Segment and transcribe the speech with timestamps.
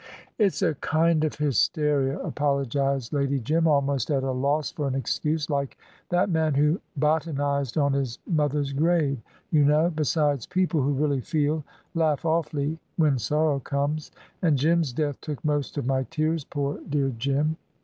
[0.39, 5.47] "It's a kind of hysteria," apologised Lady Jim, almost at a loss for an excuse,
[5.47, 5.77] "like
[6.09, 9.19] that man who botanised on his mother's grave,
[9.51, 9.91] you know.
[9.91, 14.09] Besides, people who really feel, laugh awfully when sorrow comes.
[14.41, 17.57] And Jim's death took most of my tears poor dear Jim!